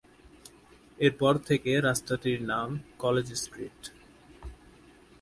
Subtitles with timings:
[0.99, 2.69] এর পর থেকে রাস্তাটির নাম
[2.99, 3.81] কলেজ স্ট্রিট।